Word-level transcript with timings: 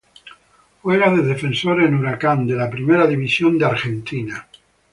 Juega 0.81 1.11
de 1.11 1.21
defensor 1.21 1.83
en 1.83 1.93
Huracán 1.93 2.47
de 2.47 2.55
la 2.55 2.71
Primera 2.71 3.05
División 3.05 3.59
de 3.59 3.65
Argentina. 3.65 4.47